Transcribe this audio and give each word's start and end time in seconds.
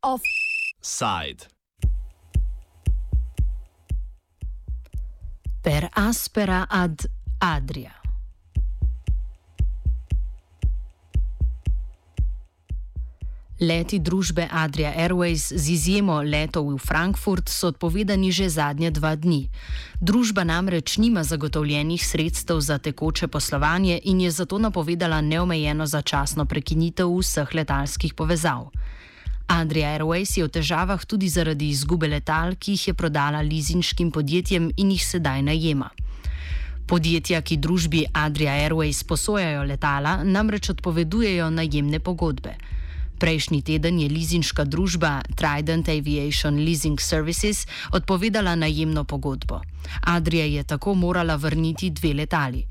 Offside. 0.00 1.46
Per 5.60 5.88
aspera 5.92 6.68
ad 6.68 7.08
Adria. 7.38 8.01
Leti 13.62 14.00
družbe 14.02 14.48
Adria 14.50 14.90
Airways 14.90 15.54
z 15.54 15.70
izjemo 15.70 16.18
letov 16.26 16.66
v 16.66 16.82
Frankfurt 16.82 17.46
so 17.46 17.70
odpovedani 17.70 18.34
že 18.34 18.50
zadnje 18.50 18.90
dva 18.90 19.14
dni. 19.14 19.54
Družba 20.02 20.42
namreč 20.42 20.98
nima 20.98 21.22
zagotovljenih 21.22 22.02
sredstev 22.02 22.58
za 22.58 22.82
tekoče 22.82 23.30
poslovanje 23.30 24.00
in 24.02 24.26
je 24.26 24.34
zato 24.34 24.58
napovedala 24.58 25.22
neomejeno 25.22 25.86
začasno 25.86 26.42
prekinitev 26.42 27.06
vseh 27.06 27.54
letalskih 27.54 28.18
povezav. 28.18 28.74
Adria 29.46 29.94
Airways 29.94 30.34
je 30.34 30.42
v 30.42 30.50
težavah 30.58 30.98
tudi 31.06 31.30
zaradi 31.30 31.70
izgube 31.70 32.10
letal, 32.10 32.58
ki 32.58 32.74
jih 32.74 32.90
je 32.90 32.94
prodala 32.98 33.46
lizinškim 33.46 34.10
podjetjem 34.10 34.74
in 34.74 34.90
jih 34.90 35.06
sedaj 35.06 35.38
najema. 35.38 35.94
Podjetja, 36.90 37.38
ki 37.46 37.62
družbi 37.62 38.10
Adria 38.10 38.58
Airways 38.66 39.06
posojajo 39.06 39.62
letala, 39.62 40.26
namreč 40.26 40.74
odpovedujejo 40.74 41.46
najemne 41.54 42.02
pogodbe. 42.02 42.58
Prejšnji 43.22 43.62
teden 43.62 44.02
je 44.02 44.08
lizinška 44.10 44.64
družba 44.66 45.22
Trident 45.38 45.86
Aviation 45.86 46.58
Leasing 46.58 46.98
Services 46.98 47.66
odpovedala 47.94 48.56
najemno 48.58 49.04
pogodbo. 49.04 49.60
Adria 50.10 50.44
je 50.44 50.64
tako 50.66 50.94
morala 50.94 51.36
vrniti 51.38 51.90
dve 51.90 52.14
letali. 52.14 52.64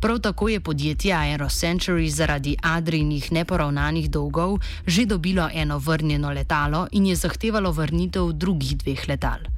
Prav 0.00 0.18
tako 0.22 0.48
je 0.48 0.60
podjetje 0.60 1.10
AeroCentury 1.14 2.06
zaradi 2.08 2.54
Adrijinih 2.62 3.32
neporavnanih 3.32 4.10
dolgov 4.10 4.58
že 4.86 5.06
dobilo 5.06 5.48
eno 5.52 5.78
vrnjeno 5.78 6.30
letalo 6.30 6.86
in 6.92 7.06
je 7.06 7.16
zahtevalo 7.16 7.72
vrnitev 7.72 8.32
drugih 8.32 8.76
dveh 8.76 9.08
letal. 9.08 9.55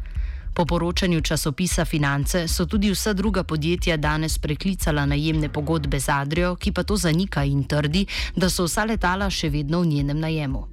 Po 0.59 0.65
poročanju 0.65 1.21
časopisa 1.21 1.85
Finance 1.85 2.49
so 2.49 2.67
tudi 2.67 2.91
vsa 2.91 3.13
druga 3.13 3.45
podjetja 3.45 3.97
danes 3.97 4.39
preklicala 4.39 5.07
najemne 5.07 5.49
pogodbe 5.49 6.01
z 6.01 6.09
Adrijo, 6.09 6.57
ki 6.57 6.73
pa 6.73 6.83
to 6.83 6.97
zanika 6.97 7.45
in 7.45 7.63
trdi, 7.65 8.07
da 8.37 8.51
so 8.51 8.67
vsa 8.67 8.83
letala 8.85 9.31
še 9.31 9.53
vedno 9.55 9.81
v 9.81 9.87
njenem 9.87 10.19
najemu. 10.19 10.65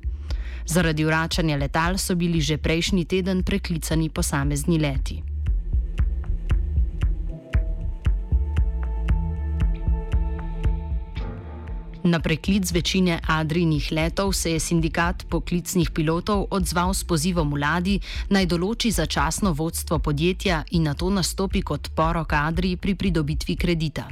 Zaradi 0.66 1.06
vračanja 1.06 1.58
letal 1.58 2.02
so 2.02 2.16
bili 2.16 2.42
že 2.42 2.58
prejšnji 2.58 3.06
teden 3.06 3.44
preklicani 3.44 4.10
posamezni 4.10 4.80
leti. 4.80 5.35
Na 12.06 12.20
preklic 12.20 12.72
večine 12.72 13.20
Adrinih 13.28 13.92
letov 13.92 14.34
se 14.34 14.52
je 14.52 14.60
sindikat 14.60 15.24
poklicnih 15.30 15.90
pilotov 15.90 16.46
odzval 16.52 16.94
s 16.94 17.04
pozivom 17.04 17.54
vladi 17.54 17.98
naj 18.30 18.46
določi 18.46 18.92
začasno 18.94 19.56
vodstvo 19.58 19.98
podjetja 20.00 20.60
in 20.78 20.86
na 20.86 20.94
to 20.94 21.10
nastopi 21.10 21.64
kot 21.66 21.90
porok 21.98 22.38
Adri 22.38 22.76
pri 22.78 22.94
pridobitvi 22.94 23.56
kredita. 23.58 24.06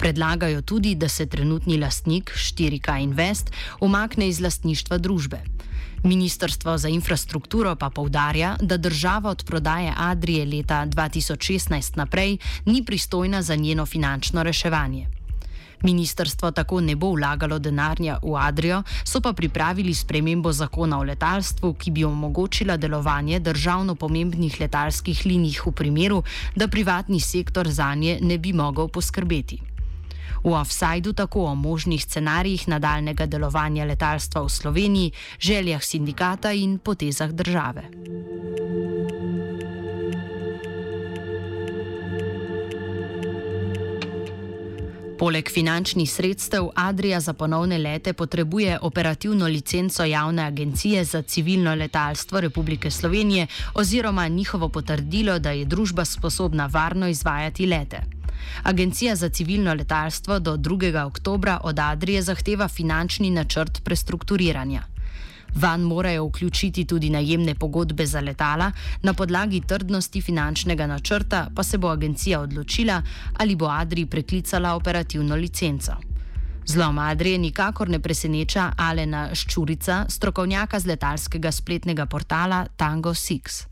Predlagajo 0.00 0.62
tudi, 0.62 0.94
da 0.94 1.12
se 1.12 1.28
trenutni 1.28 1.76
lastnik 1.76 2.32
4K 2.32 2.96
Invest 3.04 3.52
umakne 3.84 4.28
iz 4.28 4.40
lastništva 4.40 4.98
družbe. 4.98 5.44
Ministrstvo 6.02 6.78
za 6.78 6.88
infrastrukturo 6.88 7.76
pa 7.76 7.90
povdarja, 7.90 8.56
da 8.62 8.80
država 8.80 9.30
od 9.30 9.44
prodaje 9.44 9.92
Adrije 9.96 10.48
leta 10.48 10.86
2016 10.86 11.96
naprej 11.96 12.38
ni 12.64 12.84
pristojna 12.84 13.42
za 13.42 13.54
njeno 13.54 13.86
finančno 13.86 14.42
reševanje. 14.42 15.19
Ministrstvo 15.82 16.50
tako 16.50 16.80
ne 16.80 16.96
bo 16.96 17.12
vlagalo 17.14 17.58
denarja 17.58 18.18
v 18.22 18.36
Adrijo, 18.36 18.82
so 19.04 19.20
pa 19.20 19.32
pripravili 19.32 19.94
spremembo 19.94 20.52
zakona 20.52 20.98
o 20.98 21.04
letalstvu, 21.04 21.74
ki 21.74 21.90
bi 21.90 22.04
omogočila 22.04 22.76
delovanje 22.76 23.40
državno 23.40 23.94
pomembnih 23.94 24.60
letalskih 24.60 25.26
linij 25.26 25.60
v 25.66 25.72
primeru, 25.72 26.22
da 26.56 26.68
privatni 26.68 27.20
sektor 27.20 27.68
za 27.68 27.94
nje 27.94 28.18
ne 28.20 28.38
bi 28.38 28.52
mogel 28.52 28.88
poskrbeti. 28.88 29.60
V 30.44 30.52
offsajdu 30.52 31.12
tako 31.12 31.44
o 31.44 31.54
možnih 31.54 32.04
scenarijih 32.04 32.68
nadaljnega 32.68 33.26
delovanja 33.26 33.84
letalstva 33.84 34.42
v 34.42 34.48
Sloveniji, 34.48 35.12
željah 35.40 35.82
sindikata 35.84 36.52
in 36.52 36.78
potezah 36.78 37.30
države. 37.30 37.82
Poleg 45.20 45.50
finančnih 45.52 46.08
sredstev 46.10 46.70
Adrija 46.74 47.18
za 47.20 47.32
ponovne 47.32 47.78
lete 47.78 48.12
potrebuje 48.12 48.78
operativno 48.82 49.46
licenco 49.46 50.04
javne 50.04 50.42
agencije 50.42 51.04
za 51.04 51.22
civilno 51.22 51.74
letalstvo 51.74 52.40
Republike 52.40 52.90
Slovenije 52.90 53.46
oziroma 53.74 54.28
njihovo 54.28 54.68
potrdilo, 54.68 55.38
da 55.38 55.50
je 55.50 55.64
družba 55.64 56.04
sposobna 56.04 56.66
varno 56.66 57.08
izvajati 57.08 57.66
lete. 57.66 58.00
Agencija 58.62 59.16
za 59.16 59.28
civilno 59.28 59.74
letalstvo 59.74 60.38
do 60.38 60.56
2. 60.56 61.04
oktobra 61.04 61.60
od 61.64 61.78
Adrije 61.78 62.22
zahteva 62.22 62.68
finančni 62.68 63.30
načrt 63.30 63.84
prestrukturiranja. 63.84 64.82
Van 65.54 65.80
morajo 65.80 66.26
vključiti 66.26 66.86
tudi 66.86 67.10
najemne 67.10 67.54
pogodbe 67.54 68.06
za 68.06 68.20
letala, 68.20 68.72
na 69.02 69.14
podlagi 69.14 69.60
trdnosti 69.60 70.20
finančnega 70.20 70.86
načrta 70.86 71.46
pa 71.56 71.62
se 71.62 71.78
bo 71.78 71.88
agencija 71.88 72.40
odločila, 72.40 73.02
ali 73.38 73.56
bo 73.56 73.66
Adri 73.66 74.06
preklicala 74.06 74.74
operativno 74.74 75.34
licenco. 75.36 75.92
Zlom 76.66 76.98
Adrije 76.98 77.38
nikakor 77.38 77.88
ne 77.88 77.98
preseneča 78.00 78.72
Alena 78.78 79.34
Ščurica, 79.34 80.04
strokovnjaka 80.08 80.78
z 80.80 80.86
letalskega 80.86 81.52
spletnega 81.52 82.06
portala 82.06 82.66
Tango 82.76 83.10
Six. 83.10 83.66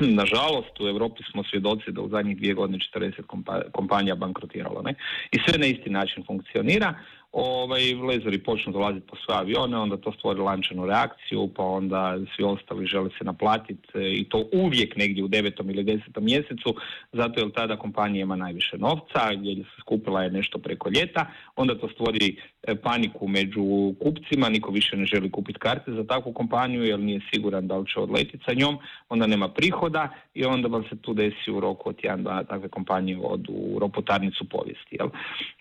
Nažalost, 0.00 0.80
u 0.80 0.88
Europi 0.88 1.22
smo 1.30 1.44
svjedoci 1.44 1.92
da 1.92 2.00
u 2.00 2.08
zadnjih 2.08 2.36
dvije 2.36 2.54
godine 2.54 2.78
40 2.96 3.70
kompanija 3.72 4.14
bankrotiralo. 4.14 4.82
Ne? 4.82 4.94
I 5.32 5.38
sve 5.46 5.58
na 5.58 5.66
isti 5.66 5.90
način 5.90 6.24
funkcionira 6.26 6.94
ovaj, 7.32 7.94
lezeri 7.94 8.38
počnu 8.38 8.72
dolaziti 8.72 9.06
po 9.06 9.16
svoje 9.16 9.38
avione, 9.40 9.76
onda 9.76 9.96
to 9.96 10.12
stvori 10.12 10.40
lančanu 10.40 10.86
reakciju, 10.86 11.48
pa 11.56 11.62
onda 11.62 12.18
svi 12.36 12.44
ostali 12.44 12.86
žele 12.86 13.10
se 13.18 13.24
naplatiti 13.24 13.88
e, 13.94 14.12
i 14.12 14.28
to 14.28 14.48
uvijek 14.52 14.96
negdje 14.96 15.24
u 15.24 15.28
devetom 15.28 15.70
ili 15.70 15.84
desetom 15.84 16.24
mjesecu, 16.24 16.74
zato 17.12 17.40
jer 17.40 17.50
tada 17.50 17.76
kompanija 17.76 18.22
ima 18.22 18.36
najviše 18.36 18.78
novca, 18.78 19.30
jer 19.42 19.56
se 19.56 19.80
skupila 19.80 20.22
je 20.22 20.30
nešto 20.30 20.58
preko 20.58 20.88
ljeta, 20.88 21.26
onda 21.56 21.78
to 21.78 21.88
stvori 21.88 22.36
paniku 22.74 23.28
među 23.28 23.94
kupcima, 24.02 24.48
niko 24.48 24.70
više 24.70 24.96
ne 24.96 25.06
želi 25.06 25.30
kupiti 25.30 25.58
karte 25.58 25.92
za 25.92 26.04
takvu 26.04 26.32
kompaniju 26.32 26.84
jer 26.84 27.00
nije 27.00 27.20
siguran 27.32 27.66
da 27.66 27.76
li 27.76 27.86
će 27.86 28.00
odletiti 28.00 28.44
sa 28.46 28.52
njom, 28.54 28.78
onda 29.08 29.26
nema 29.26 29.48
prihoda 29.48 30.08
i 30.34 30.44
onda 30.44 30.68
vam 30.68 30.84
se 30.90 30.96
tu 30.96 31.14
desi 31.14 31.50
u 31.50 31.60
roku 31.60 31.88
od 31.88 31.96
jedan 32.02 32.22
dana 32.22 32.44
takve 32.44 32.68
kompanije 32.68 33.18
od 33.22 33.46
u 33.48 33.78
ropotarnicu 33.78 34.44
povijesti. 34.44 34.96
Jel? 35.00 35.08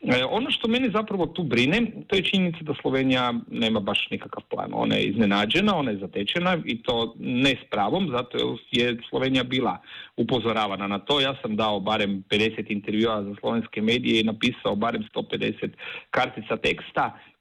E, 0.02 0.26
ono 0.30 0.52
što 0.52 0.68
meni 0.68 0.90
zapravo 0.94 1.26
tu 1.26 1.44
brine, 1.44 1.82
to 2.08 2.16
je 2.16 2.24
činjenica 2.24 2.58
da 2.62 2.74
Slovenija 2.82 3.34
nema 3.52 3.80
baš 3.80 4.08
nikakav 4.12 4.44
plan. 4.50 4.72
Ona 4.74 4.96
je 4.96 5.04
iznenađena, 5.04 5.76
ona 5.76 5.92
je 5.92 5.98
zatečena 5.98 6.58
i 6.66 6.82
to 6.84 7.16
ne 7.20 7.50
s 7.50 7.70
pravom, 7.72 8.10
zato 8.12 8.58
je 8.72 8.98
Slovenija 9.10 9.44
bila 9.44 9.78
upozoravana 10.18 10.88
na 10.88 11.00
to. 11.00 11.20
Ja 11.20 11.36
sam 11.42 11.56
dao 11.56 11.80
barem 11.80 12.24
50 12.30 12.72
intervjua 12.72 13.24
za 13.24 13.36
slovenske 13.40 13.82
medije 13.82 14.20
i 14.20 14.24
napisao 14.24 14.76
barem 14.76 15.04
150 15.16 15.70
kartica 16.10 16.58
teksta 16.58 16.95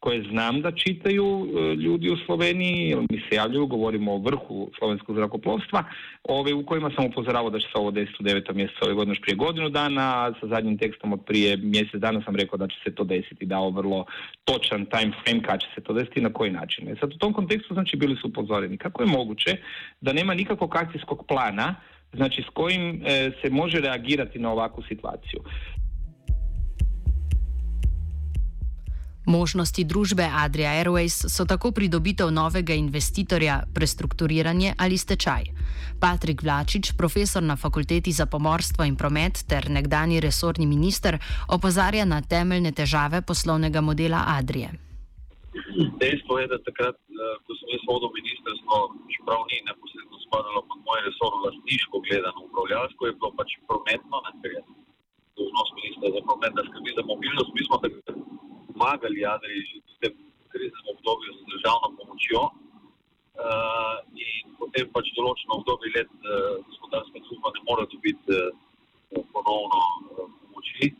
koje 0.05 0.23
znam 0.31 0.61
da 0.61 0.71
čitaju 0.73 1.27
e, 1.47 1.75
ljudi 1.75 2.11
u 2.11 2.17
Sloveniji, 2.27 2.89
jer 2.89 2.99
mi 3.11 3.19
se 3.19 3.37
javljaju, 3.37 3.67
govorimo 3.67 4.15
o 4.15 4.19
vrhu 4.19 4.71
slovenskog 4.79 5.17
zrakoplovstva, 5.17 5.85
ove, 6.23 6.55
u 6.55 6.67
kojima 6.67 6.91
sam 6.97 7.07
upozoravao 7.07 7.51
da 7.51 7.59
će 7.59 7.67
se 7.67 7.79
ovo 7.79 7.91
desiti 7.91 8.17
u 8.21 8.23
devetom 8.23 8.57
mjesecu 8.57 8.81
ove 8.83 8.95
godine 8.95 9.17
prije 9.23 9.37
godinu 9.37 9.69
dana, 9.69 10.35
sa 10.41 10.47
zadnjim 10.47 10.79
tekstom 10.79 11.12
od 11.12 11.25
prije 11.27 11.56
mjesec 11.56 12.01
dana 12.01 12.23
sam 12.25 12.37
rekao 12.37 12.59
da 12.59 12.69
će 12.69 12.77
se 12.85 12.95
to 12.95 13.05
desiti, 13.05 13.47
dao 13.47 13.71
vrlo 13.71 14.05
točan 14.45 14.87
time 14.87 15.12
frame 15.25 15.43
kad 15.43 15.61
će 15.61 15.69
se 15.75 15.81
to 15.81 15.93
desiti 15.93 16.21
i 16.21 16.23
na 16.23 16.33
koji 16.33 16.50
način. 16.50 16.89
E 16.89 16.97
sad 17.00 17.15
u 17.15 17.19
tom 17.19 17.33
kontekstu 17.33 17.75
znači 17.75 17.97
bili 17.97 18.17
su 18.17 18.29
upozoreni. 18.29 18.79
Kako 18.79 19.03
je 19.03 19.15
moguće 19.19 19.57
da 20.00 20.12
nema 20.12 20.35
nikakvog 20.35 20.77
akcijskog 20.77 21.25
plana 21.29 21.75
znači 22.12 22.43
s 22.43 22.50
kojim 22.55 23.03
e, 23.05 23.31
se 23.43 23.50
može 23.50 23.81
reagirati 23.81 24.39
na 24.39 24.53
ovakvu 24.53 24.83
situaciju. 24.89 25.41
Možnosti 29.26 29.85
družbe 29.85 30.25
Adria 30.29 30.75
Airways 30.76 31.17
so 31.32 31.47
tako 31.49 31.71
pridobitev 31.73 32.29
novega 32.29 32.75
investitorja, 32.76 33.62
prestrukturiranje 33.75 34.75
ali 34.79 34.99
stečaj. 34.99 35.49
Patrik 36.00 36.43
Vlačič, 36.43 36.93
profesor 36.93 37.43
na 37.43 37.56
fakulteti 37.56 38.12
za 38.12 38.26
pomorstvo 38.26 38.85
in 38.85 38.97
promet 38.97 39.44
ter 39.49 39.71
nekdani 39.71 40.21
resorni 40.21 40.67
minister, 40.67 41.17
opozarja 41.49 42.05
na 42.05 42.21
temeljne 42.21 42.73
težave 42.73 43.23
poslovnega 43.23 43.81
modela 43.81 44.25
Adrije. 44.37 44.69
Dejstvo 46.03 46.38
je, 46.38 46.47
da 46.53 46.59
takrat, 46.69 46.97
eh, 46.99 47.35
ko 47.47 47.50
sem 47.59 47.69
jaz 47.75 47.82
vodil 47.88 48.11
ministrstvo, 48.21 48.76
čeprav 49.15 49.41
ni 49.50 49.56
neposredno 49.69 50.17
spadalo 50.26 50.61
pod 50.69 50.79
moj 50.87 51.00
resor, 51.06 51.32
lastniško 51.44 51.97
gledano, 52.06 52.38
upravljalsko 52.49 53.03
je 53.06 53.17
bilo 53.19 53.31
pač 53.38 53.50
prometno, 53.69 54.17
ne, 54.25 54.50
je 54.55 54.61
dožnost 55.38 55.73
ministra 55.81 56.06
za 56.17 56.21
promet, 56.26 56.53
da 56.56 56.62
skrbi 56.69 56.91
za 56.99 57.05
mobilnost. 57.12 57.50
Mi 57.56 57.62
smo 57.67 57.76
takrat 57.85 58.04
pomagali 58.85 59.25
Adriji 59.25 59.65
že 59.65 59.77
v 59.81 59.97
tem 60.05 60.15
kriznem 60.53 60.87
obdobju 60.93 61.31
z 61.33 61.41
državno 61.57 61.89
pomočjo 61.97 62.41
uh, 62.45 63.97
in 64.13 64.45
potem 64.61 64.85
pač 64.93 65.09
določeno 65.17 65.65
obdobje 65.65 65.89
let 65.97 66.13
uh, 66.21 66.61
gospodarska 66.69 67.19
služba 67.25 67.49
ne 67.57 67.61
more 67.65 67.85
dobiti 67.89 68.29
uh, 68.29 69.25
ponovno 69.33 69.81
uh, 69.81 70.29
pomoči. 70.45 70.93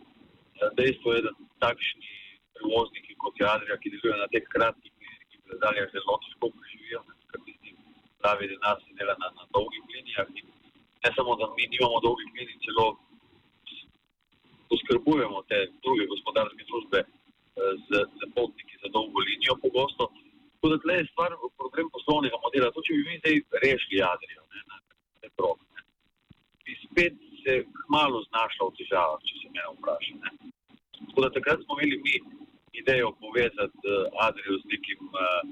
Dejstvo 0.81 1.13
je, 1.13 1.21
da 1.29 1.33
takšni 1.61 2.13
prevozniki 2.57 3.13
kot 3.21 3.37
je 3.37 3.45
Adrija, 3.53 3.77
ki 3.77 3.93
delujejo 3.93 4.17
na 4.17 4.29
teh 4.33 4.45
kratkih 4.49 4.93
linijskih 4.97 5.41
predaljah, 5.45 5.91
zelo 5.93 6.17
težko 6.25 6.49
preživijo, 6.57 7.01
ker 7.29 7.41
tisti 7.45 7.77
pravi 8.25 8.49
denar 8.49 8.81
se 8.81 8.97
dela 8.97 9.13
na, 9.21 9.29
na 9.37 9.45
dolgih 9.53 9.85
linijah. 9.93 10.31
In 10.41 10.49
ne 11.05 11.11
samo, 11.13 11.37
da 11.37 11.53
mi 11.53 11.69
nimamo 11.69 12.01
dolgih 12.07 12.33
linij, 12.33 12.57
celo 12.65 12.87
poskrbujemo 14.73 15.45
te 15.51 15.59
druge 15.85 16.09
gospodarske 16.15 16.65
družbe 16.71 17.05
eh, 17.05 17.24
z, 17.87 18.05
z 18.19 18.31
potniki 18.37 18.81
za 18.82 18.88
dolgo 18.96 19.20
linijo 19.28 19.56
pogosto. 19.66 20.11
Tako 20.55 20.69
da 20.72 20.78
tle 20.82 20.94
je 21.00 21.11
stvar 21.12 21.31
problem 21.61 21.90
poslovnega 21.96 22.38
modela. 22.46 22.72
To, 22.72 22.84
če 22.87 22.96
bi 22.96 23.02
mi 23.08 23.20
zdaj 23.22 23.37
rešili 23.66 24.02
Adrijo, 24.12 24.43
ne, 24.55 24.61
na 24.70 24.76
te 25.20 25.28
prog, 25.38 25.58
ne, 25.75 25.84
bi 26.64 26.76
spet 26.84 27.16
se 27.43 27.55
malo 27.96 28.22
znašla 28.28 28.69
v 28.69 28.76
težavah, 28.78 29.20
če 29.28 29.34
se 29.43 29.52
me 29.52 29.69
vpraša. 29.76 30.14
Tako 31.05 31.25
da 31.25 31.31
takrat 31.37 31.64
smo 31.64 31.76
imeli 31.76 32.00
mi 32.06 32.14
idejo 32.81 33.12
povezati 33.20 33.93
uh, 33.93 34.26
Adrijo 34.26 34.56
z 34.62 34.72
nekim 34.72 35.00
uh, 35.12 35.43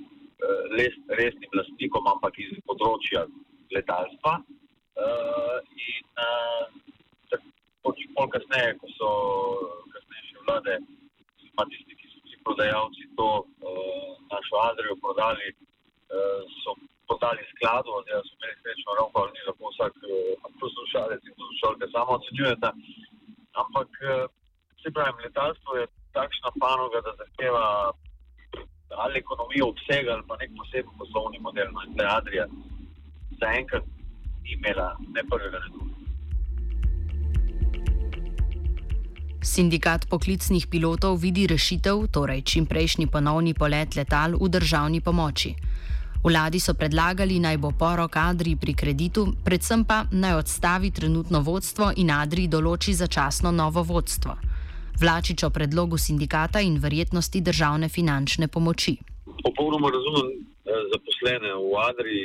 les, 0.78 0.94
resnim 1.20 1.52
lastnikom, 1.58 2.08
ampak 2.14 2.40
iz 2.40 2.56
področja 2.68 3.26
letalstva. 3.74 4.38
Uh, 5.02 5.58
in 5.76 6.08
uh, 6.20 6.82
pol 8.16 8.28
kasneje, 8.32 8.74
ko 8.80 8.88
so 8.96 9.10
kasnejše 9.92 10.44
vlade, 10.46 10.74
pa 11.56 11.64
tisti, 11.70 11.96
ki 11.96 12.10
so 12.12 12.20
vsi 12.26 12.40
prodajalci 12.46 13.08
to 13.18 13.28
uh, 13.40 14.10
Adrijo 14.92 15.00
prodali, 15.04 15.46
uh, 15.52 16.42
so 16.62 16.70
podali 17.08 17.42
skladu, 17.52 17.90
da 18.06 18.20
so 18.26 18.32
imeli 18.36 18.56
srečno 18.62 18.90
roko, 19.00 19.16
ali 19.22 19.32
ni 19.34 19.40
lahko 19.48 19.64
vsak 19.72 19.94
uh, 19.96 20.12
poslušalec 20.60 21.20
in 21.28 21.34
poslušalka 21.40 21.84
samo 21.94 22.10
ocenjujete. 22.18 22.68
Ampak, 23.62 23.90
uh, 24.02 24.28
se 24.82 24.88
pravi, 24.94 25.22
letalstvo 25.24 25.70
je 25.80 25.86
takšna 26.18 26.50
panoga, 26.62 26.98
da 27.06 27.12
zahteva 27.20 27.66
ali 29.02 29.18
ekonomijo 29.24 29.66
obsega 29.72 30.10
ali 30.12 30.24
pa 30.28 30.34
nek 30.40 30.50
poseben 30.58 30.94
poslovni 31.00 31.38
model. 31.46 31.68
No, 31.72 31.80
in 31.86 31.96
je 32.00 32.06
Adrija 32.18 32.46
zaenkrat 33.40 33.84
imela 34.54 34.88
ne 35.14 35.22
prvega, 35.30 35.58
ne 35.64 35.68
drugega. 35.74 35.91
Sindikat 39.42 40.06
poklicnih 40.06 40.70
pilotov 40.70 41.18
vidi 41.18 41.50
rešitev, 41.50 42.06
torej 42.14 42.46
čimprejšnji 42.46 43.10
ponovni 43.10 43.58
polet 43.58 43.90
letal 43.98 44.38
v 44.38 44.46
državni 44.46 45.02
pomoči. 45.02 45.50
Vladi 46.22 46.62
so 46.62 46.78
predlagali 46.78 47.42
naj 47.42 47.58
bo 47.58 47.74
porok 47.74 48.14
Adri 48.22 48.54
pri 48.54 48.70
kreditu, 48.70 49.34
predvsem 49.42 49.82
pa 49.82 50.06
naj 50.14 50.46
odstavi 50.46 50.94
trenutno 50.94 51.42
vodstvo 51.42 51.90
in 51.98 52.14
Adri 52.14 52.46
določi 52.46 52.94
začasno 52.94 53.50
novo 53.50 53.82
vodstvo. 53.82 54.38
Vlačič 55.02 55.42
o 55.42 55.50
predlogu 55.50 55.98
sindikata 55.98 56.62
in 56.62 56.78
verjetnosti 56.78 57.42
državne 57.42 57.90
finančne 57.90 58.46
pomoči. 58.46 58.94
Popolnoma 59.42 59.90
razumem 59.90 60.38
eh, 60.38 60.70
zaposlene 60.94 61.50
v 61.50 61.74
Adri, 61.82 62.22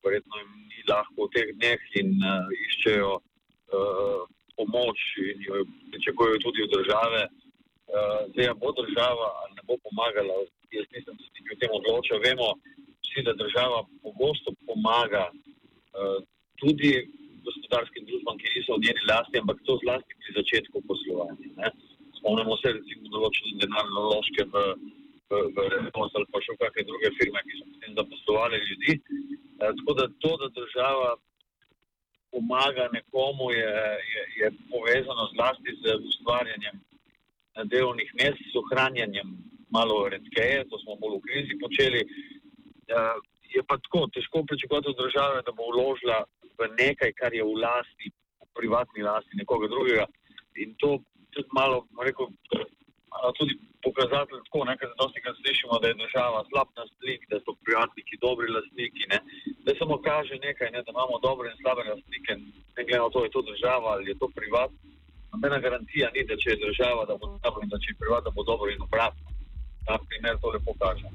verjetno 0.00 0.32
jim 0.40 0.50
ni 0.64 0.80
lahko 0.88 1.28
v 1.28 1.32
teh 1.36 1.52
dneh 1.60 1.80
in 2.00 2.16
uh, 2.24 2.48
iščejo 2.48 3.12
uh, 3.20 4.24
pomoč 4.58 4.98
in 5.30 5.38
jo 5.48 5.54
pričakujejo 5.90 6.44
tudi 6.44 6.60
od 6.66 6.74
države. 6.76 7.22
Uh, 7.88 8.18
zdaj 8.32 8.52
bo 8.62 8.68
država 8.82 9.26
ali 9.40 9.52
ne 9.58 9.62
bo 9.68 9.74
pomagala, 9.86 10.34
jaz 10.76 10.86
nisem 10.94 11.16
se 11.20 11.28
tudi 11.34 11.54
o 11.54 11.60
tem 11.60 11.72
odločil. 11.80 12.16
Vemo 12.28 12.48
vsi, 13.04 13.20
da 13.28 13.40
država 13.44 13.78
pogosto 14.04 14.48
pomaga 14.68 15.24
uh, 15.32 16.18
tudi 16.60 16.92
gospodarskim 17.48 18.06
družbam, 18.08 18.38
ki 18.40 18.52
niso 18.54 18.76
v 18.76 18.84
njeni 18.84 19.02
lasti, 19.10 19.40
ampak 19.40 19.58
to 19.66 19.78
zlasti 19.82 20.18
pri 20.20 20.30
začetku 20.38 20.82
poslovanja. 20.90 21.48
Ne? 21.60 21.68
Spomnimo 22.18 22.56
se, 22.60 22.74
recimo, 22.76 23.12
določene 23.14 23.60
denarne 23.62 23.94
naložbe 23.94 24.46
v, 24.52 24.64
v, 25.30 25.40
v 25.56 25.66
Renos 25.74 26.18
ali 26.18 26.28
pa 26.32 26.42
še 26.44 26.56
v 26.56 26.60
kakšne 26.64 26.86
druge 26.90 27.12
firme, 27.20 27.44
ki 27.46 27.60
so 27.60 27.70
potem 27.72 27.96
zaposlovali 28.00 28.60
ljudi. 28.68 28.98
E, 28.98 29.72
tako 29.80 29.96
da 30.00 30.08
to, 30.24 30.32
da 30.42 30.50
država 30.60 31.10
pomaga 32.32 32.88
nekomu, 32.92 33.50
je, 33.50 33.72
je, 34.12 34.22
je 34.40 34.46
povezano 34.70 35.24
zlasti 35.34 35.70
z 35.82 35.96
ustvarjanjem 36.10 36.76
delovnih 37.64 38.10
mest, 38.20 38.42
s 38.52 38.54
ohranjanjem 38.62 39.28
malo 39.70 40.08
redkeje, 40.08 40.64
to 40.70 40.78
smo 40.78 40.96
bolj 41.00 41.18
v 41.18 41.24
krizi 41.26 41.54
počeli. 41.62 42.00
E, 42.00 42.08
je 43.54 43.62
pa 43.68 43.76
tako 43.84 44.06
težko 44.14 44.44
pričakovati 44.48 44.88
od 44.92 45.00
države, 45.02 45.42
da 45.46 45.52
bo 45.52 45.70
vložila 45.72 46.18
v 46.58 46.68
nekaj, 46.78 47.12
kar 47.20 47.34
je 47.34 47.44
v 47.44 47.54
lasti, 47.64 48.12
v 48.42 48.46
privatni 48.58 49.02
lasti 49.02 49.40
nekoga 49.40 49.68
drugega. 49.68 50.06
In 50.62 50.74
to 50.78 50.98
tudi 51.32 51.48
malo, 51.52 51.86
rekel, 52.02 52.28
tudi 53.38 53.54
pokazatelj 53.84 54.40
tako, 54.46 54.64
nekaj 54.64 54.88
zadosti, 54.92 55.24
kad 55.24 55.34
slišimo, 55.42 55.78
da 55.82 55.88
je 55.88 56.00
država 56.02 56.44
slab 56.50 56.68
lastnik, 56.76 57.26
da 57.30 57.40
so 57.68 57.74
prijatelji 57.74 58.16
dobri 58.26 58.48
lastniki, 58.56 59.04
ne. 59.12 59.18
Da 59.64 59.70
samo 59.80 59.94
kaže 60.08 60.34
nekaj, 60.48 60.68
ne, 60.74 60.80
da 60.84 60.90
imamo 60.94 61.16
dobre 61.28 61.44
in 61.50 61.56
slabe 61.62 61.82
lastnike, 61.90 62.32
ne 62.76 62.82
glede 62.84 63.02
na 63.04 63.10
to, 63.14 63.24
je 63.24 63.30
to 63.36 63.42
država 63.50 63.88
ali 63.94 64.10
je 64.10 64.18
to 64.18 64.28
privat. 64.38 64.70
Nobena 65.32 65.58
garantija 65.64 66.08
ni, 66.14 66.20
da 66.28 66.34
če 66.40 66.48
je 66.50 66.62
država, 66.66 67.02
da 67.08 67.14
bo 67.20 67.26
dobro 67.44 67.60
in 67.64 67.68
da 67.72 67.78
če 67.82 67.88
je 67.92 68.00
privat, 68.02 68.24
da 68.24 68.30
bo 68.36 68.42
dobro 68.50 68.68
in 68.72 68.82
obratno. 68.88 69.26
Ta 69.86 69.94
primer 70.08 70.34
to 70.42 70.48
lepo 70.54 70.72
kaže. 70.82 71.08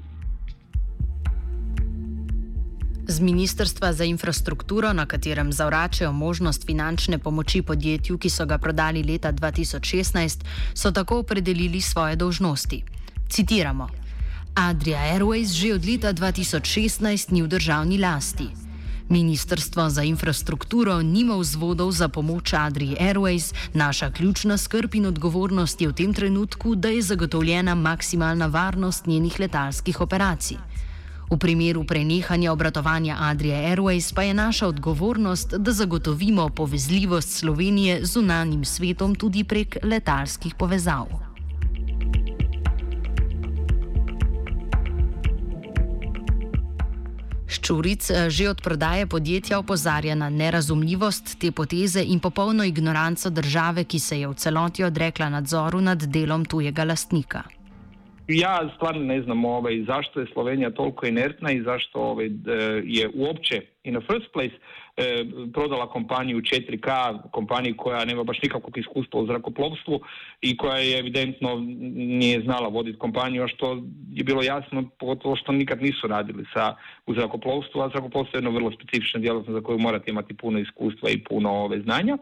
Z 3.06 3.20
Ministrstva 3.20 3.92
za 3.92 4.04
infrastrukturo, 4.04 4.92
na 4.92 5.06
katerem 5.06 5.52
zavračajo 5.52 6.12
možnost 6.12 6.66
finančne 6.66 7.18
pomoči 7.18 7.62
podjetju, 7.62 8.18
ki 8.18 8.30
so 8.30 8.46
ga 8.46 8.58
prodali 8.58 9.02
leta 9.02 9.32
2016, 9.32 10.46
so 10.74 10.90
tako 10.90 11.18
opredelili 11.18 11.80
svoje 11.80 12.16
dožnosti. 12.16 12.82
Citiramo: 13.28 14.03
Adria 14.54 14.98
Airways 15.10 15.50
že 15.50 15.74
od 15.74 15.82
leta 15.82 16.14
2016 16.14 17.34
ni 17.34 17.42
v 17.42 17.50
državni 17.50 17.98
lasti. 17.98 18.54
Ministrstvo 19.10 19.90
za 19.90 20.06
infrastrukturo 20.06 21.02
nima 21.02 21.34
vzvodov 21.34 21.90
za 21.90 22.06
pomoč 22.06 22.54
Adrii 22.54 22.94
Airways, 22.94 23.50
naša 23.74 24.14
ključna 24.14 24.54
skrb 24.54 24.94
in 24.94 25.10
odgovornost 25.10 25.82
je 25.82 25.90
v 25.90 25.92
tem 25.92 26.14
trenutku, 26.14 26.78
da 26.78 26.88
je 26.88 27.02
zagotovljena 27.02 27.74
maksimalna 27.74 28.46
varnost 28.46 29.06
njenih 29.06 29.40
letalskih 29.40 30.00
operacij. 30.00 30.56
V 31.30 31.36
primeru 31.36 31.84
prenehanja 31.84 32.52
obratovanja 32.52 33.16
Adria 33.20 33.74
Airways 33.74 34.14
pa 34.14 34.22
je 34.22 34.34
naša 34.34 34.70
odgovornost, 34.70 35.58
da 35.58 35.72
zagotovimo 35.72 36.48
povezljivost 36.48 37.42
Slovenije 37.42 38.06
z 38.06 38.12
zunanjim 38.12 38.64
svetom 38.64 39.14
tudi 39.14 39.44
prek 39.44 39.76
letalskih 39.82 40.54
povezav. 40.54 41.33
Ščuric 47.64 48.10
eh, 48.12 48.28
že 48.28 48.50
od 48.52 48.60
prodaje 48.60 49.06
podjetja 49.08 49.58
opozarja 49.58 50.12
na 50.14 50.28
nerazumljivost 50.28 51.38
te 51.40 51.48
poteze 51.48 52.04
in 52.04 52.20
popolno 52.20 52.64
ignoranco 52.64 53.30
države, 53.30 53.84
ki 53.88 53.98
se 53.98 54.20
je 54.20 54.28
v 54.28 54.36
celoti 54.36 54.84
odrekla 54.84 55.32
nadzoru 55.32 55.80
nad 55.80 56.04
delom 56.04 56.44
tujega 56.44 56.84
lastnika. 56.84 57.53
Ja 58.28 58.70
stvarno 58.76 59.04
ne 59.04 59.22
znam 59.22 59.44
ovaj, 59.44 59.84
zašto 59.86 60.20
je 60.20 60.26
Slovenija 60.32 60.70
toliko 60.70 61.06
inertna 61.06 61.52
i 61.52 61.62
zašto 61.62 62.00
ovaj, 62.00 62.30
je 62.84 63.10
uopće 63.14 63.60
in 63.84 63.94
the 63.94 64.06
first 64.06 64.32
place 64.32 64.54
e, 64.96 65.24
prodala 65.52 65.90
kompaniju 65.90 66.40
4K, 66.40 67.18
kompaniju 67.30 67.74
koja 67.76 68.04
nema 68.04 68.24
baš 68.24 68.42
nikakvog 68.42 68.78
iskustva 68.78 69.20
u 69.20 69.26
zrakoplovstvu 69.26 70.00
i 70.40 70.56
koja 70.56 70.76
je 70.76 70.98
evidentno 70.98 71.56
nije 71.94 72.40
znala 72.40 72.68
voditi 72.68 72.98
kompaniju, 72.98 73.42
a 73.42 73.48
što 73.48 73.82
je 74.10 74.24
bilo 74.24 74.42
jasno, 74.42 74.90
pogotovo 74.98 75.36
što 75.36 75.52
nikad 75.52 75.82
nisu 75.82 76.06
radili 76.06 76.44
sa, 76.54 76.74
u 77.06 77.14
zrakoplovstvu, 77.14 77.80
a 77.80 77.88
zrakoplovstvo 77.88 78.36
je 78.36 78.38
jedno 78.38 78.50
vrlo 78.50 78.72
specifična 78.72 79.20
djelatnost 79.20 79.60
za 79.60 79.66
koju 79.66 79.78
morate 79.78 80.10
imati 80.10 80.34
puno 80.34 80.58
iskustva 80.58 81.10
i 81.10 81.24
puno 81.24 81.50
ove 81.50 81.80
znanja. 81.80 82.18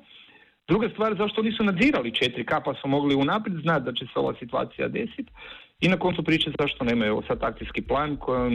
Druga 0.69 0.89
stvar, 0.89 1.15
zašto 1.19 1.43
nisu 1.43 1.65
nadzirali 1.65 2.11
4K 2.11 2.61
pa 2.65 2.75
su 2.75 2.89
mogli 2.89 3.15
unaprijed 3.15 3.61
znati 3.63 3.85
da 3.85 3.93
će 3.93 4.05
se 4.05 4.13
ova 4.15 4.35
situacija 4.39 4.89
desiti. 4.89 5.33
I 5.83 5.89
na 5.89 5.97
koncu 5.97 6.23
priče 6.23 6.51
zašto 6.61 6.85
nemaju 6.85 7.23
sad 7.29 7.39
akcijski 7.43 7.83
plan 7.83 8.17
kojom 8.17 8.53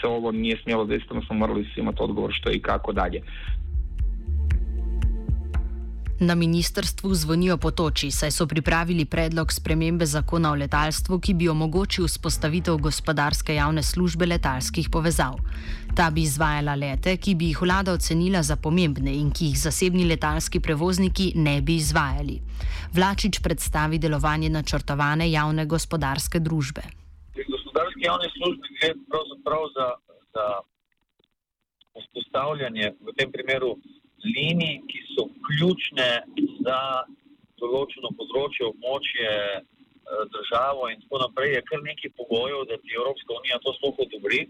se 0.00 0.06
ovo 0.06 0.32
nije 0.32 0.58
smjelo 0.62 0.84
desiti, 0.84 1.10
odnosno 1.10 1.34
morali 1.34 1.64
su 1.64 1.80
imati 1.80 1.98
odgovor 2.00 2.30
što 2.34 2.50
i 2.50 2.60
kako 2.60 2.92
dalje. 2.92 3.22
Na 6.20 6.34
ministrstvu 6.34 7.14
zvonijo 7.14 7.56
potoči, 7.56 8.10
saj 8.10 8.30
so 8.30 8.46
pripravili 8.46 9.04
predlog 9.04 9.52
spremembe 9.52 10.06
zakona 10.06 10.50
o 10.52 10.54
letalstvu, 10.54 11.20
ki 11.20 11.34
bi 11.34 11.48
omogočil 11.48 12.08
vzpostavitev 12.08 12.76
gospodarske 12.76 13.54
javne 13.54 13.82
službe 13.82 14.26
letalskih 14.26 14.88
povezav. 14.92 15.36
Ta 15.96 16.10
bi 16.10 16.24
izvajala 16.26 16.74
lete, 16.74 17.16
ki 17.16 17.34
bi 17.34 17.52
jih 17.52 17.60
vlada 17.62 17.92
ocenila 17.92 18.42
za 18.42 18.56
pomembne 18.56 19.14
in 19.14 19.30
ki 19.30 19.52
jih 19.52 19.60
zasebni 19.60 20.08
letalski 20.10 20.60
prevozniki 20.60 21.32
ne 21.36 21.60
bi 21.62 21.76
izvajali. 21.76 22.40
Vlačič 22.94 23.38
predstavi 23.42 23.98
delovanje 23.98 24.50
načrtovane 24.50 25.30
javne 25.30 25.66
gospodarske 25.66 26.40
družbe. 26.40 26.82
Pri 27.34 27.46
gospodarski 27.46 28.02
javni 28.10 28.32
službi 28.34 28.74
gre 28.80 28.90
pravzaprav 29.06 29.70
za, 29.76 29.86
za 30.34 30.48
vzpostavljanje 32.00 32.92
v 33.06 33.14
tem 33.14 33.30
primeru 33.32 33.76
linij, 34.24 34.82
ki 34.88 35.00
so 35.14 35.28
ključne 35.46 36.08
za 36.64 36.80
določeno 37.58 38.10
področje, 38.18 38.66
območje, 38.66 39.30
eh, 39.58 39.62
državo 40.34 40.90
in 40.92 41.00
tako 41.02 41.22
naprej, 41.24 41.54
je 41.54 41.62
kar 41.62 41.82
nekaj 41.82 42.10
pogojev, 42.16 42.66
da 42.68 42.76
ti 42.78 42.96
Evropska 42.96 43.34
unija 43.34 43.58
to 43.62 43.72
sploh 43.78 43.98
odobri. 43.98 44.48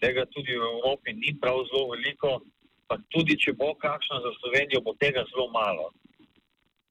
Tega 0.00 0.26
tudi 0.26 0.52
v 0.52 0.64
Evropi 0.76 1.12
ni 1.12 1.32
prav 1.40 1.64
zelo 1.70 1.90
veliko, 1.94 2.40
pa 2.88 2.98
tudi 3.10 3.36
če 3.36 3.52
bo 3.52 3.74
kakšno 3.74 4.20
za 4.20 4.32
Slovenijo, 4.40 4.84
bo 4.84 4.94
tega 5.00 5.24
zelo 5.32 5.48
malo. 5.50 5.90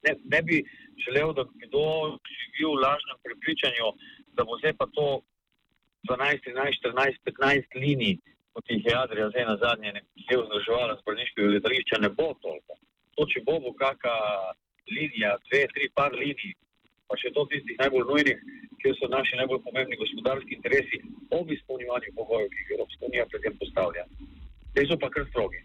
Ne, 0.03 0.15
ne 0.25 0.41
bi 0.41 0.63
želel, 1.05 1.33
da 1.33 1.43
bi 1.43 1.67
kdo 1.67 2.17
živi 2.25 2.65
v 2.65 2.81
lažnem 2.81 3.17
prepričanju, 3.23 3.93
da 4.35 4.43
bo 4.43 4.57
zdaj 4.59 4.73
pa 4.73 4.85
to 4.93 5.21
12, 6.09 6.41
13, 6.45 6.81
14, 6.81 7.21
15 7.25 7.79
linij 7.81 8.17
kot 8.55 8.69
jih 8.71 8.85
je 8.87 8.95
Adrija 9.03 9.29
zdaj 9.29 9.45
na 9.51 9.55
zadnje 9.63 9.89
nekje 9.97 10.37
vzdrževala 10.41 10.93
z 10.95 11.03
bolniškega 11.05 11.53
letališča, 11.55 11.97
ne 12.05 12.09
bo 12.17 12.27
toliko. 12.43 12.73
To, 13.15 13.27
če 13.31 13.43
bo 13.47 13.59
bo 13.63 13.71
kakšna 13.81 14.15
linija, 14.95 15.35
dve, 15.47 15.61
tri, 15.73 15.89
par 15.97 16.15
linij, 16.21 16.55
pa 17.07 17.19
še 17.19 17.33
to 17.35 17.43
tistih 17.51 17.77
najbolj 17.83 18.07
nujnih, 18.09 18.39
kjer 18.81 18.95
so 18.99 19.11
naši 19.11 19.39
najbolj 19.41 19.61
pomembni 19.67 19.99
gospodarski 19.99 20.55
interesi, 20.57 21.01
ob 21.37 21.51
izpolnjevanju 21.51 22.15
pogojev, 22.17 22.49
ki 22.53 22.61
jih 22.63 22.73
Evropska 22.77 23.07
unija 23.11 23.27
pred 23.31 23.45
tem 23.45 23.57
postavlja. 23.61 24.05
Te 24.73 24.85
so 24.87 24.99
pa 25.03 25.11
kar 25.11 25.27
strogi. 25.29 25.63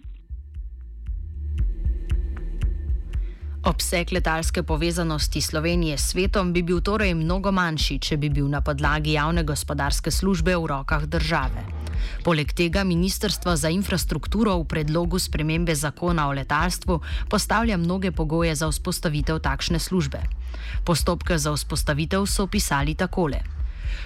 Obseg 3.70 4.12
letalske 4.16 4.62
povezanosti 4.62 5.40
Slovenije 5.40 5.99
s 5.99 6.11
svetom 6.11 6.52
bi 6.52 6.62
bil 6.62 6.80
torej 6.80 7.12
mnogo 7.14 7.52
manjši, 7.52 7.99
če 8.00 8.16
bi 8.16 8.32
bil 8.32 8.49
na 8.49 8.64
podlagi 8.64 9.18
javne 9.18 9.44
gospodarske 9.44 10.11
službe 10.11 10.56
v 10.56 10.73
rokah 10.73 11.04
države. 11.04 11.80
Poleg 12.25 12.52
tega 12.52 12.85
Ministrstvo 12.85 13.57
za 13.57 13.69
infrastrukturo 13.69 14.57
v 14.61 14.64
predlogu 14.64 15.19
spremembe 15.19 15.75
zakona 15.75 16.28
o 16.28 16.33
letalstvu 16.33 17.00
postavlja 17.28 17.76
mnoge 17.76 18.11
pogoje 18.11 18.54
za 18.54 18.69
vzpostavitev 18.69 19.38
takšne 19.38 19.78
službe. 19.78 20.21
Postopke 20.85 21.38
za 21.38 21.52
vzpostavitev 21.52 22.26
so 22.26 22.45
opisali 22.45 22.95
takole. 22.95 23.60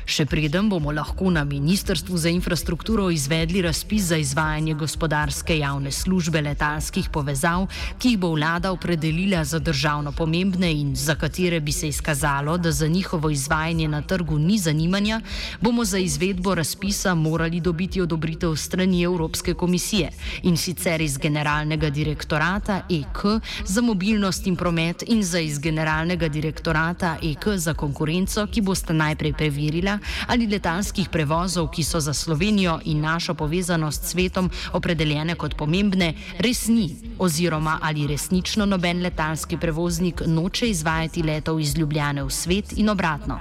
Še 0.04 0.26
preden 0.28 0.68
bomo 0.68 0.92
lahko 0.92 1.30
na 1.32 1.44
Ministrstvu 1.48 2.18
za 2.20 2.28
infrastrukturo 2.28 3.06
izvedli 3.10 3.62
razpis 3.64 4.02
za 4.10 4.16
izvajanje 4.20 4.74
gospodarske 4.74 5.56
javne 5.58 5.92
službe 5.92 6.42
letalskih 6.44 7.08
povezav, 7.08 7.64
ki 7.98 8.12
jih 8.12 8.18
bo 8.20 8.34
vlada 8.34 8.72
opredelila 8.72 9.40
za 9.44 9.58
državno 9.58 10.12
pomembne 10.12 10.68
in 10.72 10.92
za 10.96 11.14
katere 11.14 11.60
bi 11.60 11.72
se 11.72 11.88
izkazalo, 11.88 12.58
da 12.58 12.72
za 12.72 12.86
njihovo 12.86 13.30
izvajanje 13.30 13.88
na 13.88 14.02
trgu 14.02 14.38
ni 14.38 14.58
zanimanja, 14.58 15.20
bomo 15.60 15.84
za 15.84 15.98
izvedbo 15.98 16.54
razpisa 16.54 17.14
morali 17.14 17.60
dobiti 17.60 18.00
odobritev 18.00 18.56
strani 18.56 19.02
Evropske 19.02 19.54
komisije 19.54 20.10
in 20.42 20.56
sicer 20.56 21.00
iz 21.00 21.18
Generalnega 21.18 21.90
direktorata 21.90 22.82
EK 22.90 23.24
za 23.64 23.80
mobilnost 23.80 24.46
in 24.46 24.56
promet 24.56 25.02
in 25.06 25.22
za 25.22 25.40
iz 25.40 25.58
Generalnega 25.58 26.28
direktorata 26.28 27.16
EK 27.22 27.48
za 27.56 27.74
konkurenco, 27.74 28.46
ki 28.46 28.60
boste 28.60 28.92
najprej 28.92 29.32
preverili 29.32 29.63
merila 29.64 29.98
ali 30.28 30.46
letalskih 30.46 31.08
prevozov, 31.08 31.70
ki 31.70 31.84
so 31.84 32.00
za 32.00 32.14
Slovenijo 32.14 32.78
in 32.84 33.00
našo 33.00 33.34
povezanost 33.34 34.04
s 34.04 34.10
svetom 34.12 34.50
opredeljene 34.72 35.34
kot 35.34 35.56
pomembne, 35.56 36.14
res 36.38 36.66
ni, 36.68 36.90
oziroma 37.18 37.78
ali 37.82 38.06
resnično 38.06 38.66
noben 38.66 39.02
letalski 39.02 39.56
prevoznik 39.56 40.22
noče 40.26 40.68
izvajati 40.70 41.22
letov 41.22 41.60
iz 41.60 41.76
Ljubljane 41.78 42.24
v 42.24 42.30
svet 42.30 42.72
in 42.76 42.88
obratno. 42.88 43.40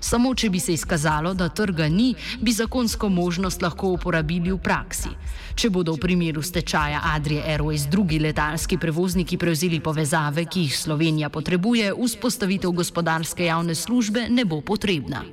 Samo, 0.00 0.34
če 0.34 0.50
bi 0.50 0.60
se 0.60 0.72
izkazalo, 0.72 1.34
da 1.34 1.48
trga 1.48 1.88
ni, 1.88 2.14
bi 2.40 2.52
zakonsko 2.52 3.08
možnost 3.08 3.62
lahko 3.62 3.90
uporabili 3.96 4.52
v 4.52 4.58
praksi. 4.62 5.10
Če 5.58 5.70
bodo 5.74 5.96
v 5.96 6.02
primeru 6.04 6.42
stečaja 6.42 7.00
Adrije 7.14 7.42
Airways 7.42 7.88
drugi 7.90 8.20
letalski 8.22 8.78
prevozniki 8.78 9.38
prevzeli 9.38 9.80
povezave, 9.80 10.46
ki 10.46 10.68
jih 10.68 10.78
Slovenija 10.78 11.32
potrebuje, 11.34 11.90
vzpostavitev 11.98 12.70
gospodarske 12.70 13.50
javne 13.50 13.74
službe 13.74 14.28
ne 14.30 14.46
bo 14.46 14.60
potrebna. 14.62 15.24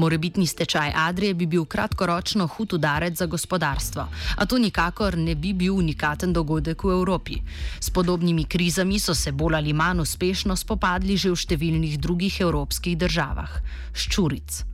Morebitni 0.00 0.46
stečaj 0.46 0.92
Adrije 0.96 1.34
bi 1.34 1.46
bil 1.46 1.64
kratkoročno 1.64 2.46
hud 2.46 2.72
udarec 2.72 3.18
za 3.20 3.26
gospodarstvo, 3.26 4.06
a 4.36 4.46
to 4.46 4.58
nikakor 4.58 5.18
ne 5.18 5.34
bi 5.34 5.52
bil 5.52 5.76
unikaten 5.76 6.32
dogodek 6.32 6.84
v 6.84 6.94
Evropi. 6.96 7.36
S 7.80 7.90
podobnimi 7.90 8.44
krizami 8.44 8.98
so 8.98 9.14
se 9.14 9.32
bolj 9.32 9.58
ali 9.60 9.72
manj 9.72 10.00
uspešno 10.00 10.56
spopadli 10.56 11.20
že 11.20 11.34
v 11.34 11.42
številnih 11.44 12.00
drugih 12.00 12.40
evropskih 12.40 12.96
državah. 12.96 13.60
Ščuric. 13.92 14.64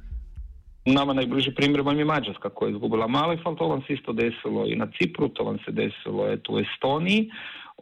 Nama 0.87 1.17
najbližji 1.19 1.55
primjer 1.55 1.83
vam 1.83 1.99
je 1.99 2.05
Mađarska 2.05 2.49
koja 2.55 2.69
je 2.69 2.77
izgubila 2.79 3.07
malo 3.07 3.35
i 3.35 3.43
to 3.43 3.69
vam 3.69 3.83
se 3.87 3.95
isto 3.99 4.13
desilo 4.13 4.67
i 4.67 4.77
na 4.77 4.87
Cipru, 4.95 5.29
to 5.29 5.45
vam 5.45 5.59
se 5.65 5.73
desilo 5.73 6.31
eto, 6.31 6.53
u 6.53 6.59
Estoniji. 6.61 7.31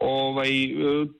Ovaj, 0.00 0.64
e, 0.64 0.70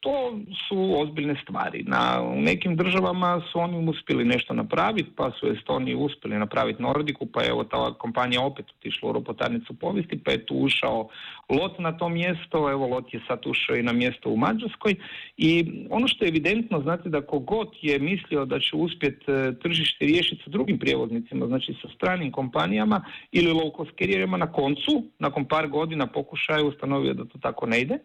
to 0.00 0.38
su 0.68 0.94
ozbiljne 1.00 1.36
stvari. 1.42 1.84
Na, 1.86 2.22
u 2.22 2.40
nekim 2.40 2.76
državama 2.76 3.42
su 3.52 3.58
oni 3.58 3.88
uspjeli 3.90 4.24
nešto 4.24 4.54
napraviti, 4.54 5.10
pa 5.16 5.30
su 5.30 5.46
Estoniji 5.46 5.94
uspjeli 5.94 6.38
napraviti 6.38 6.82
Nordiku, 6.82 7.26
pa 7.26 7.42
je 7.42 7.48
evo 7.48 7.64
ta 7.64 7.94
kompanija 7.98 8.42
opet 8.42 8.66
otišla 8.78 9.10
u 9.10 9.12
ropotarnicu 9.12 9.74
povijesti, 9.74 10.20
pa 10.24 10.30
je 10.30 10.46
tu 10.46 10.54
ušao 10.54 11.08
Lot 11.48 11.78
na 11.78 11.98
to 11.98 12.08
mjesto, 12.08 12.70
evo 12.70 12.86
Lot 12.86 13.14
je 13.14 13.20
sad 13.28 13.46
ušao 13.46 13.76
i 13.76 13.82
na 13.82 13.92
mjesto 13.92 14.30
u 14.30 14.36
Mađarskoj 14.36 14.94
i 15.36 15.64
ono 15.90 16.08
što 16.08 16.24
je 16.24 16.28
evidentno, 16.28 16.80
znate 16.80 17.08
da 17.08 17.26
kogod 17.26 17.68
je 17.82 17.98
mislio 17.98 18.44
da 18.44 18.60
će 18.60 18.76
uspjeti 18.76 19.24
e, 19.30 19.52
tržište 19.62 20.04
riješiti 20.04 20.42
sa 20.44 20.50
drugim 20.50 20.78
prijevoznicima, 20.78 21.46
znači 21.46 21.74
sa 21.82 21.88
stranim 21.96 22.32
kompanijama 22.32 23.04
ili 23.32 23.52
low 23.52 23.76
cost 23.76 23.90
carrierima 23.98 24.36
na 24.36 24.52
koncu, 24.52 25.02
nakon 25.18 25.44
par 25.44 25.68
godina 25.68 26.06
pokušaju 26.06 26.68
ustanovio 26.68 27.14
da 27.14 27.24
to 27.24 27.38
tako 27.38 27.66
ne 27.66 27.80
ide. 27.80 27.98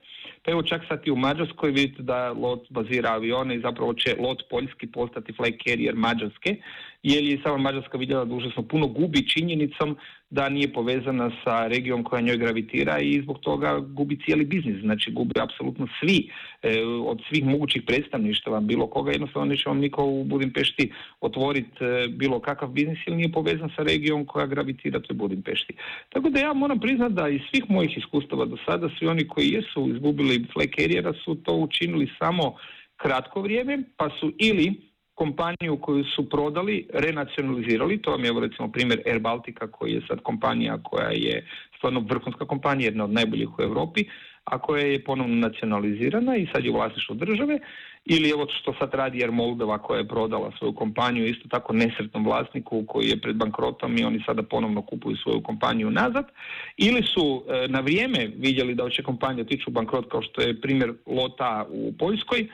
Pa 0.46 0.52
evo 0.52 0.59
čak 0.64 0.82
sad 0.88 1.02
i 1.06 1.12
u 1.12 1.16
Mađarskoj 1.16 1.72
vidite 1.72 2.04
da 2.04 2.32
LOT 2.32 2.68
bazira 2.70 3.10
avione 3.10 3.56
i 3.56 3.62
zapravo 3.62 3.94
će 3.94 4.16
LOT 4.20 4.44
poljski 4.50 4.88
postati 4.88 5.34
flag 5.34 5.54
carrier 5.68 5.96
Mađarske, 5.96 6.56
jer 7.04 7.24
je 7.24 7.42
sama 7.44 7.58
Mađarska 7.58 7.98
vidjela 7.98 8.26
da 8.26 8.36
užasno 8.36 8.64
puno 8.64 8.88
gubi 8.88 9.30
činjenicom 9.30 9.98
da 10.30 10.50
nije 10.50 10.74
povezana 10.74 11.32
sa 11.44 11.68
regijom 11.68 12.04
koja 12.04 12.22
njoj 12.22 12.38
gravitira 12.38 13.00
i 13.00 13.22
zbog 13.22 13.40
toga 13.40 13.80
gubi 13.80 14.20
cijeli 14.26 14.46
biznis, 14.46 14.82
znači 14.82 15.12
gubi 15.12 15.34
apsolutno 15.40 15.88
svi, 16.00 16.30
e, 16.64 16.84
od 16.84 17.22
svih 17.30 17.46
mogućih 17.46 17.84
predstavništava, 17.88 18.60
bilo 18.60 18.88
koga, 18.88 19.12
jednostavno 19.12 19.46
neće 19.46 19.70
vam 19.70 19.80
niko 19.80 20.06
u 20.06 20.24
Budimpešti 20.24 20.92
otvoriti 21.22 21.84
e, 21.84 22.08
bilo 22.08 22.40
kakav 22.40 22.70
biznis 22.70 23.00
ili 23.08 23.16
nije 23.16 23.32
povezan 23.32 23.70
sa 23.76 23.84
regijom 23.84 24.26
koja 24.26 24.46
gravitira 24.46 25.02
u 25.10 25.14
Budimpešti. 25.14 25.74
Tako 26.10 26.30
da 26.30 26.40
ja 26.40 26.54
moram 26.54 26.80
priznati 26.80 27.14
da 27.14 27.30
iz 27.30 27.42
svih 27.52 27.64
mojih 27.70 27.98
iskustava 27.98 28.46
do 28.46 28.58
sada, 28.66 28.90
svi 29.00 29.08
oni 29.08 29.28
koji 29.28 29.50
jesu 29.50 29.90
izgubili 29.90 30.46
flag 30.54 30.70
su 31.26 31.36
to 31.36 31.54
učinili 31.54 32.10
samo 32.20 32.56
kratko 32.98 33.42
vrijeme, 33.42 33.84
pa 33.98 34.10
su 34.20 34.32
ili 34.38 34.89
kompaniju 35.22 35.78
koju 35.82 36.04
su 36.16 36.30
prodali, 36.30 36.88
renacionalizirali, 36.94 38.02
to 38.02 38.12
vam 38.12 38.26
je 38.26 38.40
recimo 38.42 38.72
primjer 38.72 39.02
Air 39.06 39.20
Baltica 39.20 39.68
koji 39.68 39.92
je 39.94 40.02
sad 40.08 40.20
kompanija 40.22 40.78
koja 40.84 41.10
je 41.10 41.48
stvarno 41.78 42.00
vrhunska 42.10 42.46
kompanija, 42.46 42.88
jedna 42.88 43.04
od 43.04 43.14
najboljih 43.14 43.50
u 43.60 43.62
Europi, 43.62 44.04
a 44.44 44.60
koja 44.60 44.86
je 44.86 45.04
ponovno 45.04 45.36
nacionalizirana 45.36 46.36
i 46.36 46.48
sad 46.54 46.66
je 46.66 46.72
u 46.72 46.74
vlasništvu 46.74 47.16
države, 47.16 47.60
ili 48.06 48.30
evo 48.30 48.48
što 48.62 48.74
sad 48.80 48.94
radi 48.94 49.24
Air 49.24 49.32
Moldova 49.32 49.78
koja 49.78 49.98
je 49.98 50.08
prodala 50.08 50.52
svoju 50.58 50.74
kompaniju 50.74 51.26
isto 51.26 51.48
tako 51.50 51.74
nesretnom 51.74 52.26
vlasniku 52.26 52.84
koji 52.88 53.10
je 53.10 53.22
pred 53.22 53.36
bankrotom 53.36 53.98
i 53.98 54.04
oni 54.04 54.24
sada 54.26 54.44
ponovno 54.44 54.82
kupuju 54.82 55.18
svoju 55.18 55.44
kompaniju 55.44 55.92
nazad, 55.92 56.26
ili 56.78 57.04
su 57.04 57.44
e, 57.48 57.68
na 57.68 57.80
vrijeme 57.80 58.32
vidjeli 58.38 58.76
da 58.76 58.90
će 58.90 59.04
kompanija 59.04 59.46
otići 59.46 59.64
u 59.68 59.72
bankrot 59.72 60.12
kao 60.12 60.22
što 60.22 60.42
je 60.42 60.62
primjer 60.62 60.94
Lota 61.06 61.66
u 61.70 61.94
Poljskoj, 62.00 62.48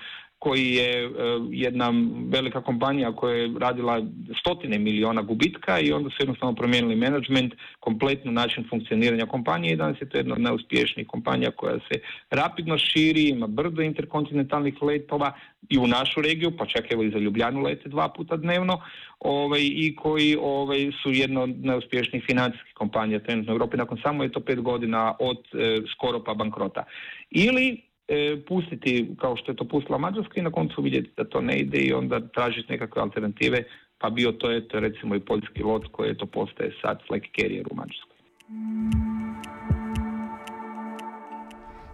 koji 0.45 0.67
je 0.73 1.11
jedna 1.51 1.93
velika 2.29 2.61
kompanija 2.61 3.11
koja 3.11 3.35
je 3.35 3.51
radila 3.59 4.01
stotine 4.39 4.77
miliona 4.79 5.21
gubitka 5.21 5.79
i 5.79 5.91
onda 5.91 6.09
su 6.09 6.15
jednostavno 6.19 6.55
promijenili 6.55 6.95
management, 6.95 7.53
kompletno 7.79 8.31
način 8.31 8.65
funkcioniranja 8.69 9.25
kompanije 9.25 9.73
i 9.73 9.75
danas 9.75 10.01
je 10.01 10.09
to 10.09 10.17
jedna 10.17 10.35
od 10.35 10.41
najuspješnijih 10.41 11.07
kompanija 11.07 11.51
koja 11.51 11.79
se 11.79 11.99
rapidno 12.29 12.77
širi, 12.77 13.29
ima 13.29 13.47
brdo 13.47 13.81
interkontinentalnih 13.81 14.81
letova 14.81 15.33
i 15.69 15.77
u 15.77 15.87
našu 15.87 16.21
regiju, 16.21 16.51
pa 16.57 16.65
čak 16.65 16.91
evo 16.91 17.03
i 17.03 17.11
za 17.11 17.17
Ljubljanu 17.17 17.61
lete 17.61 17.89
dva 17.89 18.09
puta 18.09 18.37
dnevno 18.37 18.81
ovaj, 19.19 19.61
i 19.61 19.95
koji 19.95 20.37
ovaj, 20.41 20.91
su 21.03 21.11
jedna 21.11 21.41
od 21.41 21.65
najuspješnijih 21.65 22.25
financijskih 22.25 22.73
kompanija 22.73 23.19
trenutno 23.19 23.53
u 23.53 23.55
Europi 23.55 23.77
nakon 23.77 23.97
samo 24.03 24.23
je 24.23 24.31
to 24.31 24.39
pet 24.39 24.61
godina 24.61 25.15
od 25.19 25.37
e, 25.53 25.81
skoro 25.93 26.23
pa 26.23 26.33
bankrota. 26.33 26.83
Ili 27.31 27.94
e, 28.07 28.37
pustiti 28.47 29.15
kao 29.19 29.35
što 29.37 29.51
je 29.51 29.55
to 29.55 29.65
pustila 29.65 29.97
Mađarska 29.97 30.39
i 30.39 30.43
na 30.43 30.51
koncu 30.51 30.81
vidjeti 30.81 31.09
da 31.17 31.23
to 31.23 31.41
ne 31.41 31.59
ide 31.59 31.77
i 31.77 31.93
onda 31.93 32.19
tražiti 32.27 32.71
nekakve 32.71 33.01
alternative, 33.01 33.63
pa 33.97 34.09
bio 34.09 34.31
to 34.31 34.51
je 34.51 34.67
to 34.67 34.79
recimo 34.79 35.15
i 35.15 35.19
poljski 35.19 35.63
lot 35.63 35.87
koji 35.91 36.17
to 36.17 36.25
postaje 36.25 36.71
sad 36.81 36.99
flag 37.07 37.21
carrier 37.39 37.67
u 37.71 37.75
Mađarskoj. 37.75 38.15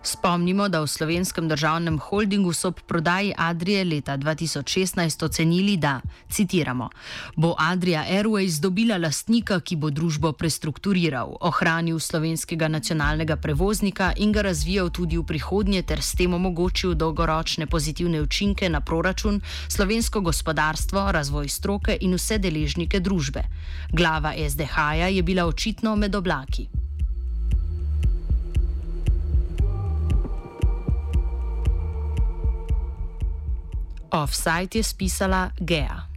Spomnimo, 0.04 0.66
da 0.70 0.82
v 0.82 0.88
slovenskem 0.88 1.48
državnem 1.48 2.00
holdingu 2.00 2.54
so 2.54 2.68
ob 2.68 2.80
prodaji 2.88 3.34
Adrije 3.38 3.84
leta 3.86 4.18
2016 4.18 5.26
ocenili, 5.26 5.78
da, 5.78 6.02
citiramo, 6.30 6.90
bo 7.36 7.56
Adria 7.58 8.06
Airways 8.10 8.60
dobila 8.62 8.98
lastnika, 8.98 9.60
ki 9.60 9.76
bo 9.76 9.90
družbo 9.90 10.32
prestrukturiral, 10.34 11.38
ohranil 11.40 12.00
slovenskega 12.00 12.68
nacionalnega 12.68 13.36
prevoznika 13.36 14.14
in 14.18 14.32
ga 14.32 14.42
razvijal 14.42 14.90
tudi 14.90 15.18
v 15.18 15.24
prihodnje 15.24 15.84
ter 15.84 16.02
s 16.02 16.18
tem 16.18 16.34
omogočil 16.34 16.94
dolgoročne 16.94 17.68
pozitivne 17.68 18.22
učinke 18.22 18.70
na 18.70 18.82
proračun, 18.82 19.42
slovensko 19.68 20.22
gospodarstvo, 20.22 21.12
razvoj 21.12 21.50
stroke 21.50 21.98
in 22.02 22.18
vse 22.18 22.42
deležnike 22.42 23.00
družbe. 23.00 23.44
Glava 23.94 24.34
SDH-ja 24.50 25.14
je 25.14 25.24
bila 25.24 25.46
očitno 25.46 25.96
med 25.96 26.16
oblaki. 26.16 26.81
Offside 34.12 34.76
je 34.76 34.84
spisala 34.84 35.52
Gea. 35.56 36.11